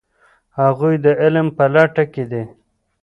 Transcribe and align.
هغوی 0.59 0.95
د 1.05 1.07
علم 1.21 1.47
په 1.57 1.65
لټه 1.73 2.03
کې 2.13 2.23
دي. 2.31 2.43